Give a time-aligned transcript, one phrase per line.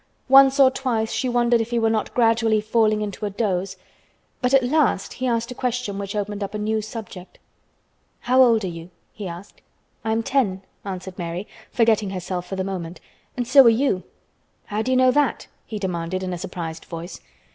[0.29, 3.77] Once or twice she wondered if he were not gradually falling into a doze.
[4.41, 7.37] But at last he asked a question which opened up a new subject.
[8.21, 9.61] "How old are you?" he asked.
[10.03, 12.99] "I am ten," answered Mary, forgetting herself for the moment,
[13.37, 14.01] "and so are you."
[14.65, 17.19] "How do you know that?" he demanded in a surprised voice.